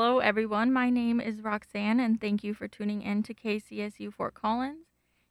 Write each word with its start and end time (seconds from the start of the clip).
Hello, 0.00 0.20
everyone. 0.20 0.72
My 0.72 0.90
name 0.90 1.20
is 1.20 1.42
Roxanne, 1.42 1.98
and 1.98 2.20
thank 2.20 2.44
you 2.44 2.54
for 2.54 2.68
tuning 2.68 3.02
in 3.02 3.24
to 3.24 3.34
KCSU 3.34 4.14
Fort 4.14 4.32
Collins. 4.32 4.86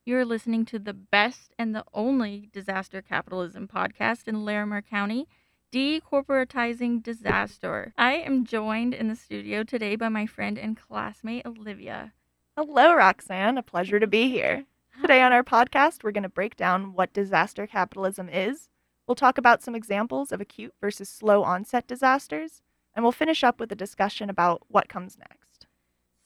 You're 0.05 0.25
listening 0.25 0.65
to 0.65 0.77
the 0.77 0.93
best 0.93 1.53
and 1.57 1.73
the 1.73 1.85
only 1.93 2.49
disaster 2.51 3.01
capitalism 3.01 3.69
podcast 3.69 4.27
in 4.27 4.43
Larimer 4.43 4.81
County, 4.81 5.29
Decorporatizing 5.71 7.01
Disaster. 7.01 7.93
I 7.97 8.15
am 8.15 8.43
joined 8.43 8.93
in 8.93 9.07
the 9.07 9.15
studio 9.15 9.63
today 9.63 9.95
by 9.95 10.09
my 10.09 10.25
friend 10.25 10.59
and 10.59 10.75
classmate, 10.75 11.45
Olivia. 11.45 12.11
Hello, 12.57 12.93
Roxanne. 12.93 13.57
A 13.57 13.63
pleasure 13.63 14.01
to 14.01 14.07
be 14.07 14.29
here. 14.29 14.65
Today 14.99 15.21
on 15.21 15.31
our 15.31 15.45
podcast, 15.45 16.03
we're 16.03 16.11
going 16.11 16.23
to 16.23 16.29
break 16.29 16.57
down 16.57 16.91
what 16.91 17.13
disaster 17.13 17.67
capitalism 17.67 18.27
is. 18.27 18.67
We'll 19.07 19.15
talk 19.15 19.37
about 19.37 19.63
some 19.63 19.75
examples 19.75 20.33
of 20.33 20.41
acute 20.41 20.73
versus 20.81 21.07
slow 21.07 21.43
onset 21.43 21.87
disasters, 21.87 22.61
and 22.97 23.03
we'll 23.03 23.11
finish 23.11 23.43
up 23.43 23.59
with 23.59 23.71
a 23.71 23.75
discussion 23.75 24.27
about 24.27 24.63
what 24.69 24.89
comes 24.89 25.19
next. 25.19 25.67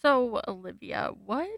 So, 0.01 0.39
Olivia, 0.47 1.11
what 1.25 1.49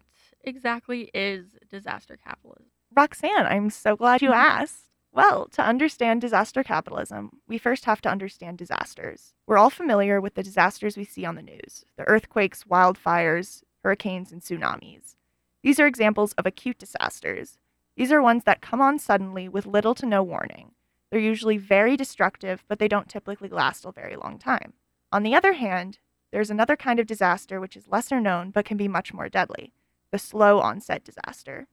exactly 0.44 1.12
is 1.13 1.55
disaster 1.70 2.17
capitalism? 2.17 2.66
Roxanne, 2.95 3.45
I'm 3.45 3.70
so 3.70 3.95
glad 3.95 4.23
you 4.23 4.34
asked. 4.34 4.90
Well, 5.12 5.48
to 5.49 5.62
understand 5.62 6.21
disaster 6.21 6.63
capitalism, 6.63 7.41
we 7.48 7.59
first 7.59 7.85
have 7.85 8.02
to 8.02 8.09
understand 8.09 8.57
disasters. 8.57 9.35
We're 9.45 9.59
all 9.59 9.70
familiar 9.70 10.20
with 10.20 10.34
the 10.34 10.41
disasters 10.41 10.98
we 10.98 11.04
see 11.04 11.26
on 11.26 11.35
the 11.35 11.43
news 11.43 11.85
the 11.95 12.07
earthquakes, 12.07 12.63
wildfires, 12.63 13.62
hurricanes, 13.84 14.32
and 14.32 14.41
tsunamis. 14.41 15.16
These 15.62 15.80
are 15.80 15.85
examples 15.85 16.34
of 16.34 16.48
acute 16.48 16.80
disasters. 16.80 17.59
These 17.95 18.12
are 18.12 18.21
ones 18.23 18.45
that 18.45 18.62
come 18.62 18.82
on 18.82 18.98
suddenly 18.98 19.48
with 19.48 19.68
little 19.68 19.93
to 19.93 20.07
no 20.07 20.23
warning. 20.23 20.71
They're 21.12 21.20
usually 21.20 21.59
very 21.59 21.95
destructive, 21.95 22.63
but 22.68 22.80
they 22.80 22.88
don't 22.88 23.07
typically 23.07 23.49
last 23.49 23.85
a 23.85 23.91
very 23.91 24.16
long 24.16 24.40
time. 24.40 24.73
On 25.13 25.22
the 25.22 25.35
other 25.35 25.53
hand, 25.53 25.99
there's 26.31 26.49
another 26.49 26.76
kind 26.76 26.99
of 26.99 27.05
disaster 27.05 27.62
which 27.62 27.77
is 27.77 27.88
lesser 27.88 28.20
known 28.20 28.49
but 28.49 28.66
can 28.66 28.77
be 28.77 28.88
much 28.88 29.13
more 29.13 29.30
deadly 29.30 29.71
the 30.09 30.17
slow 30.17 30.60
onset 30.60 31.04
disaster. 31.04 31.68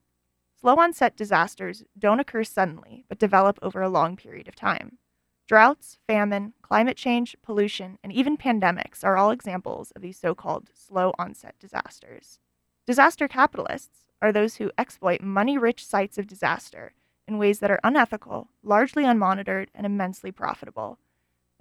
Slow 0.60 0.76
onset 0.76 1.16
disasters 1.16 1.84
don't 1.98 2.20
occur 2.20 2.44
suddenly, 2.44 3.04
but 3.08 3.18
develop 3.18 3.58
over 3.62 3.80
a 3.80 3.88
long 3.88 4.14
period 4.14 4.46
of 4.46 4.54
time. 4.54 4.98
Droughts, 5.46 5.98
famine, 6.06 6.52
climate 6.60 6.98
change, 6.98 7.34
pollution, 7.42 7.98
and 8.04 8.12
even 8.12 8.36
pandemics 8.36 9.02
are 9.04 9.16
all 9.16 9.30
examples 9.30 9.90
of 9.92 10.02
these 10.02 10.18
so 10.18 10.34
called 10.34 10.70
slow 10.74 11.14
onset 11.18 11.54
disasters. 11.58 12.40
Disaster 12.86 13.26
capitalists 13.26 14.06
are 14.20 14.32
those 14.32 14.56
who 14.56 14.70
exploit 14.76 15.22
money 15.22 15.56
rich 15.56 15.86
sites 15.86 16.18
of 16.18 16.26
disaster 16.26 16.92
in 17.26 17.38
ways 17.38 17.60
that 17.60 17.70
are 17.70 17.80
unethical, 17.82 18.48
largely 18.62 19.04
unmonitored, 19.04 19.68
and 19.74 19.86
immensely 19.86 20.30
profitable. 20.30 20.98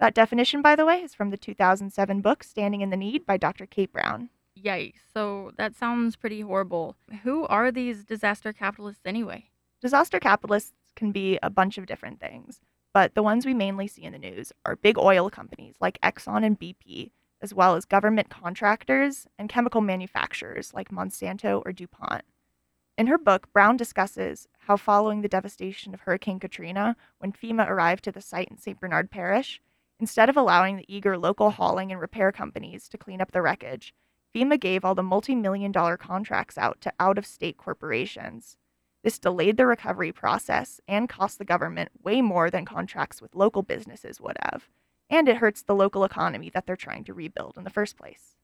That 0.00 0.14
definition, 0.14 0.62
by 0.62 0.76
the 0.76 0.86
way, 0.86 1.02
is 1.02 1.14
from 1.14 1.28
the 1.28 1.36
2007 1.36 2.22
book 2.22 2.42
Standing 2.42 2.80
in 2.80 2.88
the 2.88 2.96
Need 2.96 3.26
by 3.26 3.36
Dr. 3.36 3.66
Kate 3.66 3.92
Browne. 3.92 4.30
Yikes. 4.58 4.94
So 5.12 5.52
that 5.58 5.76
sounds 5.76 6.16
pretty 6.16 6.40
horrible. 6.40 6.96
Who 7.22 7.46
are 7.48 7.70
these 7.70 8.02
disaster 8.02 8.54
capitalists 8.54 9.02
anyway? 9.04 9.50
Disaster 9.82 10.18
capitalists 10.18 10.72
can 10.96 11.12
be 11.12 11.38
a 11.42 11.50
bunch 11.50 11.76
of 11.76 11.84
different 11.84 12.18
things, 12.18 12.60
but 12.94 13.14
the 13.14 13.22
ones 13.22 13.44
we 13.44 13.52
mainly 13.52 13.86
see 13.86 14.02
in 14.02 14.12
the 14.12 14.18
news 14.18 14.52
are 14.64 14.76
big 14.76 14.96
oil 14.96 15.28
companies 15.28 15.74
like 15.80 16.00
Exxon 16.00 16.46
and 16.46 16.58
BP, 16.58 17.10
as 17.42 17.52
well 17.52 17.76
as 17.76 17.84
government 17.84 18.30
contractors 18.30 19.26
and 19.38 19.50
chemical 19.50 19.82
manufacturers 19.82 20.72
like 20.72 20.88
Monsanto 20.88 21.62
or 21.64 21.72
DuPont. 21.72 22.22
In 22.96 23.06
her 23.06 23.18
book, 23.18 23.52
Browne 23.52 23.76
discusses 23.76 24.48
how, 24.60 24.78
following 24.78 25.20
the 25.20 25.28
devastation 25.28 25.92
of 25.92 26.00
Hurricane 26.00 26.40
Katrina, 26.40 26.96
when 27.18 27.32
FEMA 27.32 27.68
arrived 27.68 28.04
to 28.04 28.12
the 28.12 28.20
site 28.20 28.48
in 28.48 28.58
St. 28.58 28.78
Bernard 28.80 29.10
Parish, 29.10 29.60
Instead 30.00 30.30
of 30.30 30.36
allowing 30.36 30.76
the 30.76 30.94
eager 30.94 31.18
local 31.18 31.50
hauling 31.50 31.92
and 31.92 32.00
repair 32.00 32.32
companies 32.32 32.88
to 32.88 32.96
clean 32.96 33.20
up 33.20 33.32
the 33.32 33.42
wreckage, 33.42 33.94
FEMA 34.34 34.58
gave 34.58 34.82
all 34.82 34.94
the 34.94 35.02
multi 35.02 35.34
million 35.34 35.70
dollar 35.70 35.98
contracts 35.98 36.56
out 36.56 36.80
to 36.80 36.92
out 36.98 37.18
of 37.18 37.26
state 37.26 37.58
corporations. 37.58 38.56
This 39.02 39.18
delayed 39.18 39.58
the 39.58 39.66
recovery 39.66 40.12
process 40.12 40.80
and 40.88 41.08
cost 41.08 41.38
the 41.38 41.44
government 41.44 41.90
way 42.02 42.22
more 42.22 42.50
than 42.50 42.64
contracts 42.64 43.20
with 43.20 43.34
local 43.34 43.62
businesses 43.62 44.20
would 44.20 44.36
have. 44.42 44.68
And 45.10 45.28
it 45.28 45.38
hurts 45.38 45.62
the 45.62 45.74
local 45.74 46.04
economy 46.04 46.50
that 46.50 46.66
they're 46.66 46.76
trying 46.76 47.04
to 47.04 47.14
rebuild 47.14 47.58
in 47.58 47.64
the 47.64 47.70
first 47.70 47.96
place. 47.96 48.36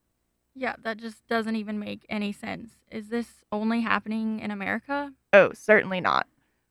Yeah, 0.55 0.75
that 0.83 0.99
just 0.99 1.27
doesn't 1.27 1.57
even 1.57 1.79
make 1.79 2.05
any 2.09 2.33
sense. 2.33 2.71
Is 2.91 3.09
this 3.09 3.45
only 3.53 3.83
happening 3.83 4.41
in 4.41 4.51
America? 4.51 5.13
Oh, 5.33 5.53
certainly 5.55 6.01
not. 6.01 6.27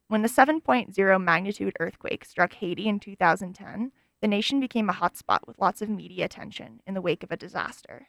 When 0.07 0.21
the 0.21 0.27
7.0 0.27 1.23
magnitude 1.23 1.75
earthquake 1.79 2.25
struck 2.25 2.53
Haiti 2.53 2.87
in 2.87 2.99
2010, 2.99 3.91
the 4.21 4.27
nation 4.27 4.59
became 4.59 4.89
a 4.89 4.93
hotspot 4.93 5.39
with 5.47 5.59
lots 5.59 5.81
of 5.81 5.89
media 5.89 6.25
attention 6.25 6.81
in 6.87 6.93
the 6.93 7.01
wake 7.01 7.23
of 7.23 7.31
a 7.31 7.37
disaster. 7.37 8.07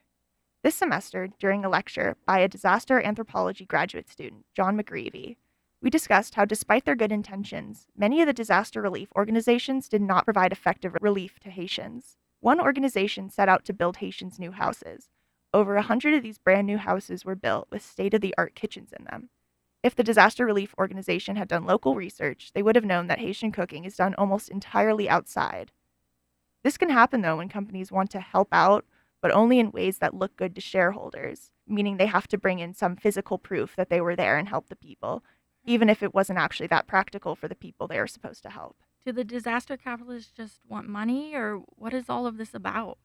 This 0.62 0.75
semester, 0.75 1.28
during 1.39 1.65
a 1.65 1.69
lecture 1.69 2.17
by 2.27 2.39
a 2.41 2.49
disaster 2.49 3.00
anthropology 3.00 3.67
graduate 3.67 4.09
student, 4.09 4.47
John 4.55 4.77
McGreevy, 4.77 5.37
we 5.83 5.91
discussed 5.91 6.34
how, 6.34 6.45
despite 6.45 6.84
their 6.84 6.97
good 6.97 7.12
intentions, 7.12 7.87
many 7.97 8.21
of 8.21 8.27
the 8.27 8.33
disaster 8.33 8.81
relief 8.83 9.09
organizations 9.15 9.89
did 9.89 10.03
not 10.03 10.25
provide 10.25 10.53
effective 10.53 10.97
relief 11.00 11.39
to 11.41 11.50
Haitians. 11.50 12.16
One 12.41 12.61
organization 12.61 13.31
set 13.31 13.49
out 13.49 13.65
to 13.66 13.72
build 13.72 13.99
Haitians 13.99 14.39
new 14.39 14.53
houses. 14.53 15.09
Over 15.53 15.77
a 15.77 15.83
hundred 15.83 16.15
of 16.15 16.22
these 16.22 16.39
brand 16.39 16.66
new 16.66 16.78
houses 16.78 17.25
were 17.25 17.37
built 17.37 17.69
with 17.71 17.84
state 17.84 18.15
of 18.15 18.21
the 18.21 18.34
art 18.37 18.55
kitchens 18.55 18.93
in 18.99 19.05
them. 19.05 19.28
If 19.83 19.95
the 19.95 20.03
disaster 20.03 20.45
relief 20.45 20.75
organization 20.78 21.37
had 21.37 21.47
done 21.47 21.65
local 21.65 21.95
research, 21.95 22.50
they 22.55 22.62
would 22.62 22.75
have 22.75 22.84
known 22.84 23.06
that 23.06 23.21
Haitian 23.21 23.53
cooking 23.53 23.84
is 23.84 23.97
done 23.97 24.15
almost 24.16 24.49
entirely 24.49 25.09
outside, 25.09 25.71
this 26.66 26.77
can 26.77 26.91
happen 26.91 27.22
though 27.22 27.37
when 27.37 27.49
companies 27.49 27.93
want 27.93 28.10
to 28.10 28.21
help 28.21 28.49
out, 28.50 28.84
but 29.22 29.31
only 29.31 29.60
in 29.60 29.71
ways 29.71 29.99
that 29.99 30.15
look 30.15 30.37
good 30.37 30.54
to 30.56 30.60
shareholders, 30.60 31.53
meaning 31.66 31.97
they 31.97 32.06
have 32.06 32.27
to 32.28 32.38
bring 32.38 32.59
in 32.59 32.75
some 32.75 32.97
physical 32.97 33.38
proof 33.38 33.77
that 33.77 33.88
they 33.88 34.00
were 34.00 34.16
there 34.16 34.37
and 34.37 34.49
helped 34.49 34.69
the 34.69 34.75
people, 34.75 35.22
even 35.65 35.88
if 35.88 36.03
it 36.03 36.12
wasn't 36.12 36.41
actually 36.41 36.66
that 36.66 36.88
practical 36.88 37.37
for 37.37 37.47
the 37.47 37.54
people 37.54 37.87
they 37.87 38.00
were 38.00 38.06
supposed 38.09 38.43
to 38.43 38.50
help. 38.50 38.77
Do 39.04 39.12
the 39.12 39.22
disaster 39.22 39.77
capitalists 39.77 40.32
just 40.37 40.59
want 40.69 40.88
money, 40.88 41.34
or 41.37 41.62
what 41.77 41.94
is 41.94 42.06
all 42.09 42.27
of 42.27 42.37
this 42.37 42.53
about? 42.53 42.98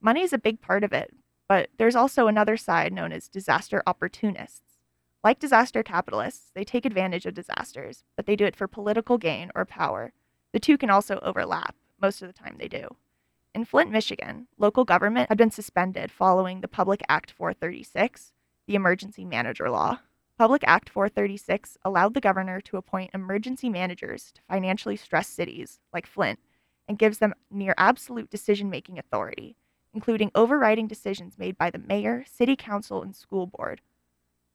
Money 0.00 0.22
is 0.22 0.32
a 0.32 0.38
big 0.38 0.62
part 0.62 0.82
of 0.82 0.94
it, 0.94 1.14
but 1.46 1.68
there's 1.76 1.94
also 1.94 2.28
another 2.28 2.56
side 2.56 2.94
known 2.94 3.12
as 3.12 3.28
disaster 3.28 3.82
opportunists. 3.86 4.78
Like 5.22 5.38
disaster 5.38 5.82
capitalists, 5.82 6.50
they 6.54 6.64
take 6.64 6.86
advantage 6.86 7.26
of 7.26 7.34
disasters, 7.34 8.04
but 8.16 8.24
they 8.24 8.36
do 8.36 8.46
it 8.46 8.56
for 8.56 8.66
political 8.66 9.18
gain 9.18 9.50
or 9.54 9.66
power. 9.66 10.14
The 10.52 10.60
two 10.60 10.78
can 10.78 10.88
also 10.88 11.20
overlap. 11.22 11.76
Most 12.02 12.20
of 12.20 12.26
the 12.26 12.34
time, 12.34 12.56
they 12.58 12.66
do. 12.66 12.96
In 13.54 13.64
Flint, 13.64 13.92
Michigan, 13.92 14.48
local 14.58 14.84
government 14.84 15.28
had 15.28 15.38
been 15.38 15.52
suspended 15.52 16.10
following 16.10 16.60
the 16.60 16.68
Public 16.68 17.00
Act 17.08 17.30
436, 17.30 18.32
the 18.66 18.74
emergency 18.74 19.24
manager 19.24 19.70
law. 19.70 20.00
Public 20.36 20.64
Act 20.66 20.90
436 20.90 21.78
allowed 21.84 22.14
the 22.14 22.20
governor 22.20 22.60
to 22.62 22.76
appoint 22.76 23.12
emergency 23.14 23.68
managers 23.68 24.32
to 24.32 24.40
financially 24.48 24.96
stressed 24.96 25.36
cities 25.36 25.78
like 25.92 26.06
Flint 26.06 26.40
and 26.88 26.98
gives 26.98 27.18
them 27.18 27.34
near 27.52 27.74
absolute 27.78 28.28
decision 28.30 28.68
making 28.68 28.98
authority, 28.98 29.56
including 29.94 30.32
overriding 30.34 30.88
decisions 30.88 31.38
made 31.38 31.56
by 31.56 31.70
the 31.70 31.78
mayor, 31.78 32.24
city 32.26 32.56
council, 32.56 33.02
and 33.02 33.14
school 33.14 33.46
board. 33.46 33.80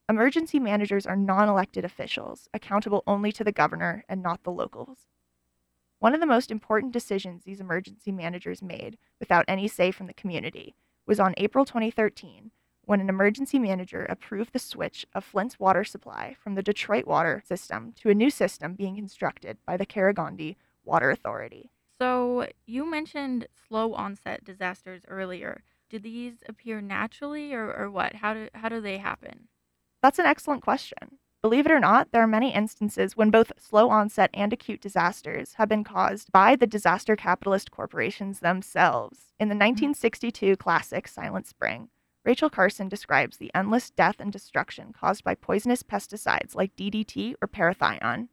Emergency 0.09 0.59
managers 0.59 1.05
are 1.05 1.15
non 1.15 1.47
elected 1.47 1.85
officials, 1.85 2.49
accountable 2.53 3.03
only 3.07 3.31
to 3.31 3.45
the 3.45 3.53
governor 3.53 4.03
and 4.09 4.21
not 4.21 4.43
the 4.43 4.51
locals. 4.51 5.07
One 5.99 6.13
of 6.13 6.19
the 6.19 6.27
most 6.27 6.51
important 6.51 6.93
decisions 6.93 7.43
these 7.43 7.59
emergency 7.59 8.11
managers 8.11 8.61
made, 8.61 8.97
without 9.19 9.45
any 9.47 9.67
say 9.67 9.89
from 9.91 10.05
the 10.05 10.13
community, 10.13 10.75
was 11.07 11.19
on 11.19 11.33
April 11.37 11.65
2013 11.65 12.51
when 12.85 13.01
an 13.01 13.09
emergency 13.09 13.59
manager 13.59 14.05
approved 14.05 14.53
the 14.53 14.59
switch 14.59 15.05
of 15.13 15.25
Flint's 15.25 15.59
water 15.59 15.83
supply 15.83 16.35
from 16.41 16.55
the 16.55 16.63
Detroit 16.63 17.05
water 17.05 17.41
system 17.45 17.93
to 17.97 18.09
a 18.09 18.15
new 18.15 18.29
system 18.29 18.75
being 18.75 18.95
constructed 18.95 19.57
by 19.65 19.75
the 19.75 19.85
Karegnondi 19.85 20.55
Water 20.85 21.09
Authority. 21.11 21.71
So, 21.99 22.47
you 22.65 22.89
mentioned 22.89 23.47
slow 23.67 23.93
onset 23.93 24.45
disasters 24.45 25.01
earlier. 25.07 25.63
Do 25.89 25.99
these 25.99 26.35
appear 26.47 26.79
naturally 26.79 27.53
or, 27.53 27.73
or 27.73 27.89
what? 27.89 28.15
How 28.15 28.33
do, 28.35 28.47
how 28.53 28.69
do 28.69 28.79
they 28.79 28.99
happen? 28.99 29.47
That's 30.01 30.19
an 30.19 30.25
excellent 30.25 30.61
question. 30.61 31.17
Believe 31.47 31.65
it 31.65 31.71
or 31.71 31.79
not, 31.79 32.11
there 32.11 32.21
are 32.21 32.27
many 32.27 32.53
instances 32.53 33.15
when 33.15 33.31
both 33.31 33.53
slow 33.57 33.89
onset 33.89 34.29
and 34.33 34.51
acute 34.51 34.81
disasters 34.81 35.53
have 35.53 35.69
been 35.69 35.85
caused 35.85 36.29
by 36.33 36.57
the 36.57 36.67
disaster 36.67 37.15
capitalist 37.15 37.71
corporations 37.71 38.41
themselves. 38.41 39.31
In 39.39 39.47
the 39.47 39.55
1962 39.55 40.45
mm. 40.45 40.57
classic 40.57 41.07
Silent 41.07 41.47
Spring, 41.47 41.87
Rachel 42.25 42.49
Carson 42.49 42.89
describes 42.89 43.37
the 43.37 43.49
endless 43.55 43.89
death 43.89 44.17
and 44.19 44.29
destruction 44.29 44.91
caused 44.91 45.23
by 45.23 45.35
poisonous 45.35 45.83
pesticides 45.83 46.53
like 46.53 46.75
DDT 46.75 47.35
or 47.41 47.47
parathion. 47.47 48.27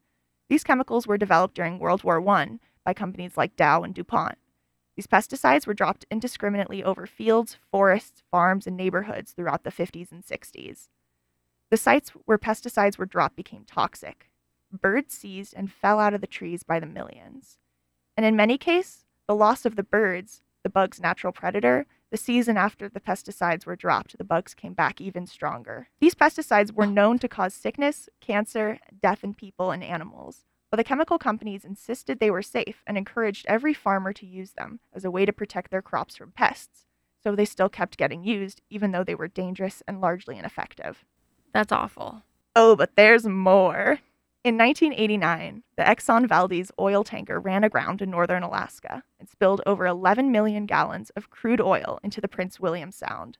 These 0.48 0.64
chemicals 0.64 1.06
were 1.06 1.16
developed 1.16 1.54
during 1.54 1.78
World 1.78 2.02
War 2.02 2.20
I 2.28 2.58
by 2.84 2.94
companies 2.94 3.36
like 3.36 3.54
Dow 3.54 3.84
and 3.84 3.94
DuPont. 3.94 4.38
These 4.96 5.06
pesticides 5.06 5.68
were 5.68 5.74
dropped 5.74 6.04
indiscriminately 6.10 6.82
over 6.82 7.06
fields, 7.06 7.58
forests, 7.70 8.24
farms, 8.32 8.66
and 8.66 8.76
neighborhoods 8.76 9.30
throughout 9.30 9.62
the 9.62 9.70
50s 9.70 10.10
and 10.10 10.24
60s. 10.24 10.88
The 11.74 11.78
sites 11.78 12.10
where 12.10 12.38
pesticides 12.38 12.98
were 12.98 13.04
dropped 13.04 13.34
became 13.34 13.64
toxic. 13.64 14.30
Birds 14.70 15.12
seized 15.12 15.54
and 15.56 15.72
fell 15.72 15.98
out 15.98 16.14
of 16.14 16.20
the 16.20 16.28
trees 16.28 16.62
by 16.62 16.78
the 16.78 16.86
millions. 16.86 17.58
And 18.16 18.24
in 18.24 18.36
many 18.36 18.58
cases, 18.58 19.06
the 19.26 19.34
loss 19.34 19.64
of 19.64 19.74
the 19.74 19.82
birds, 19.82 20.42
the 20.62 20.70
bug's 20.70 21.00
natural 21.00 21.32
predator, 21.32 21.86
The 22.12 22.16
season 22.16 22.56
after 22.56 22.88
the 22.88 23.00
pesticides 23.00 23.66
were 23.66 23.74
dropped, 23.74 24.16
the 24.16 24.22
bugs 24.22 24.54
came 24.54 24.72
back 24.72 25.00
even 25.00 25.26
stronger. 25.26 25.88
These 25.98 26.14
pesticides 26.14 26.70
were 26.72 26.86
known 26.86 27.18
to 27.18 27.28
cause 27.28 27.54
sickness, 27.54 28.08
cancer, 28.20 28.78
death 29.02 29.24
in 29.24 29.34
people 29.34 29.72
and 29.72 29.82
animals. 29.82 30.44
But 30.70 30.76
the 30.76 30.84
chemical 30.84 31.18
companies 31.18 31.64
insisted 31.64 32.20
they 32.20 32.30
were 32.30 32.40
safe 32.40 32.84
and 32.86 32.96
encouraged 32.96 33.46
every 33.48 33.74
farmer 33.74 34.12
to 34.12 34.24
use 34.24 34.52
them 34.52 34.78
as 34.92 35.04
a 35.04 35.10
way 35.10 35.26
to 35.26 35.32
protect 35.32 35.72
their 35.72 35.82
crops 35.82 36.14
from 36.14 36.30
pests. 36.30 36.86
So 37.20 37.34
they 37.34 37.44
still 37.44 37.68
kept 37.68 37.96
getting 37.96 38.22
used, 38.22 38.60
even 38.70 38.92
though 38.92 39.02
they 39.02 39.16
were 39.16 39.26
dangerous 39.26 39.82
and 39.88 40.00
largely 40.00 40.38
ineffective. 40.38 41.04
That's 41.54 41.72
awful. 41.72 42.22
Oh, 42.56 42.74
but 42.74 42.96
there's 42.96 43.24
more. 43.24 44.00
In 44.42 44.58
1989, 44.58 45.62
the 45.76 45.84
Exxon 45.84 46.28
Valdez 46.28 46.70
oil 46.78 47.04
tanker 47.04 47.38
ran 47.40 47.64
aground 47.64 48.02
in 48.02 48.10
northern 48.10 48.42
Alaska 48.42 49.04
and 49.18 49.28
spilled 49.28 49.62
over 49.64 49.86
11 49.86 50.32
million 50.32 50.66
gallons 50.66 51.10
of 51.10 51.30
crude 51.30 51.60
oil 51.60 52.00
into 52.02 52.20
the 52.20 52.28
Prince 52.28 52.58
William 52.58 52.90
Sound. 52.90 53.38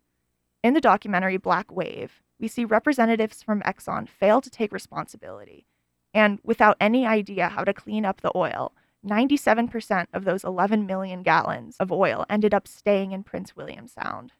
In 0.62 0.74
the 0.74 0.80
documentary 0.80 1.36
Black 1.36 1.70
Wave, 1.70 2.22
we 2.38 2.48
see 2.48 2.64
representatives 2.64 3.42
from 3.42 3.60
Exxon 3.62 4.08
fail 4.08 4.40
to 4.40 4.48
take 4.48 4.72
responsibility. 4.72 5.66
And 6.14 6.38
without 6.44 6.76
any 6.80 7.04
idea 7.04 7.48
how 7.48 7.64
to 7.64 7.74
clean 7.74 8.04
up 8.04 8.20
the 8.20 8.32
oil, 8.34 8.72
97% 9.04 10.06
of 10.14 10.24
those 10.24 10.44
11 10.44 10.86
million 10.86 11.22
gallons 11.22 11.76
of 11.78 11.92
oil 11.92 12.24
ended 12.30 12.54
up 12.54 12.68
staying 12.68 13.10
in 13.10 13.24
Prince 13.24 13.56
William 13.56 13.88
Sound. 13.88 14.32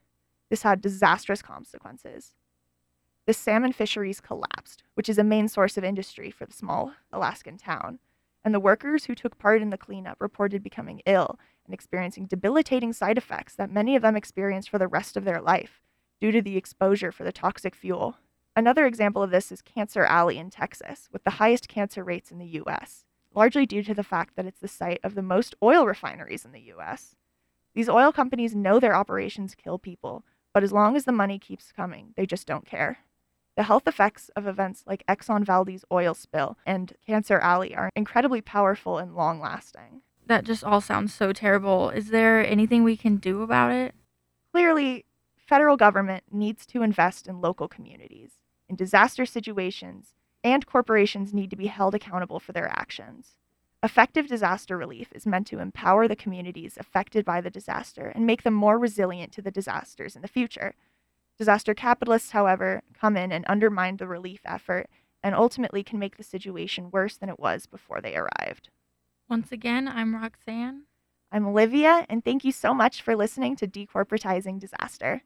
This 0.49 0.63
had 0.63 0.81
disastrous 0.81 1.43
consequences 1.43 2.35
the 3.27 3.33
salmon 3.33 3.73
fisheries 3.73 4.21
collapsed, 4.21 4.83
which 4.95 5.09
is 5.09 5.19
a 5.19 5.25
main 5.25 5.49
source 5.49 5.79
of 5.79 5.85
industry 5.85 6.31
for 6.31 6.45
the 6.45 6.53
small 6.53 6.93
Alaskan 7.13 7.57
town. 7.57 7.99
And 8.45 8.55
the 8.55 8.61
workers 8.61 9.07
who 9.07 9.15
took 9.15 9.39
part 9.39 9.63
in 9.63 9.71
the 9.71 9.79
cleanup 9.79 10.21
reported 10.21 10.63
becoming 10.63 11.01
ill 11.07 11.39
and 11.65 11.73
experiencing 11.73 12.27
debilitating 12.27 12.93
side 12.93 13.17
effects 13.17 13.55
that 13.55 13.71
many 13.71 13.97
of 13.97 14.03
them 14.03 14.17
experienced 14.17 14.69
for 14.69 14.79
the 14.79 14.89
rest 14.89 15.17
of 15.17 15.25
their 15.25 15.41
life 15.41 15.81
due 16.21 16.31
to 16.33 16.43
the 16.43 16.59
exposure 16.59 17.11
for 17.11 17.25
the 17.25 17.33
toxic 17.33 17.75
fuel. 17.75 18.19
Another 18.55 18.87
example 18.87 19.23
of 19.23 19.31
this 19.31 19.51
is 19.51 19.63
Cancer 19.63 20.05
Alley 20.05 20.39
in 20.39 20.51
Texas, 20.51 21.09
with 21.11 21.25
the 21.25 21.31
highest 21.31 21.67
cancer 21.67 22.05
rates 22.05 22.31
in 22.31 22.39
the 22.39 22.61
US, 22.61 23.07
largely 23.35 23.65
due 23.65 23.83
to 23.83 23.95
the 23.95 24.05
fact 24.05 24.37
that 24.37 24.47
it's 24.47 24.61
the 24.61 24.69
site 24.69 25.01
of 25.03 25.15
the 25.15 25.23
most 25.23 25.55
oil 25.63 25.87
refineries 25.87 26.45
in 26.45 26.53
the 26.53 26.73
US. 26.75 27.17
These 27.75 27.89
oil 27.89 28.13
companies 28.13 28.55
know 28.55 28.79
their 28.79 28.95
operations 28.95 29.55
kill 29.55 29.79
people, 29.79 30.25
but 30.53 30.63
as 30.63 30.73
long 30.73 30.95
as 30.95 31.05
the 31.05 31.13
money 31.13 31.39
keeps 31.39 31.73
coming, 31.73 32.13
they 32.17 32.27
just 32.27 32.47
don't 32.47 32.67
care. 32.67 32.99
The 33.57 33.63
health 33.65 33.87
effects 33.87 34.31
of 34.35 34.47
events 34.47 34.83
like 34.87 35.05
Exxon 35.07 35.45
Valdez 35.45 35.85
oil 35.93 36.15
spill 36.15 36.59
and 36.67 36.93
Cancer 37.07 37.39
Alley 37.39 37.75
are 37.75 37.91
incredibly 37.95 38.41
powerful 38.41 38.99
and 38.99 39.15
long 39.15 39.41
lasting. 39.41 40.03
That 40.27 40.45
just 40.45 40.65
all 40.65 40.81
sounds 40.81 41.15
so 41.15 41.33
terrible. 41.33 41.91
Is 41.91 42.09
there 42.09 42.45
anything 42.45 42.83
we 42.83 42.97
can 42.97 43.17
do 43.17 43.43
about 43.43 43.71
it? 43.73 43.95
Clearly, 44.53 45.05
federal 45.37 45.77
government 45.77 46.25
needs 46.33 46.67
to 46.67 46.83
invest 46.83 47.29
in 47.29 47.41
local 47.41 47.69
communities, 47.69 48.33
in 48.69 48.77
disaster 48.77 49.27
situations, 49.27 50.15
and 50.43 50.67
corporations 50.67 51.33
need 51.33 51.51
to 51.51 51.57
be 51.57 51.67
held 51.67 51.95
accountable 51.95 52.41
for 52.41 52.53
their 52.53 52.69
actions. 52.69 53.37
Effective 53.83 54.27
disaster 54.27 54.79
relief 54.79 55.09
is 55.15 55.27
meant 55.27 55.47
to 55.49 55.59
empower 55.59 56.09
the 56.09 56.17
communities 56.17 56.79
affected 56.81 57.25
by 57.25 57.41
the 57.41 57.51
disaster 57.51 58.07
and 58.15 58.27
make 58.27 58.43
them 58.43 58.55
more 58.55 58.79
resilient 58.79 59.31
to 59.33 59.43
the 59.43 59.51
disasters 59.51 60.17
in 60.17 60.23
the 60.23 60.29
future. 60.29 60.75
Disaster 61.37 61.75
capitalists, 61.75 62.31
however, 62.31 62.83
come 63.05 63.19
in 63.19 63.33
and 63.33 63.45
undermine 63.47 63.99
the 63.99 64.07
relief 64.07 64.41
effort 64.47 64.89
and 65.23 65.35
ultimately 65.35 65.83
can 65.83 65.99
make 65.99 66.17
the 66.17 66.23
situation 66.23 66.91
worse 66.91 67.19
than 67.19 67.29
it 67.29 67.39
was 67.39 67.67
before 67.67 68.01
they 68.01 68.17
arrived. 68.17 68.71
Once 69.29 69.53
again, 69.53 69.87
I'm 69.87 70.15
Roxanne. 70.15 70.85
I'm 71.31 71.47
Olivia, 71.47 72.07
and 72.09 72.25
thank 72.25 72.45
you 72.47 72.53
so 72.53 72.73
much 72.73 73.03
for 73.03 73.15
listening 73.15 73.57
to 73.57 73.67
Decorporatizing 73.67 74.59
Disaster. 74.59 75.23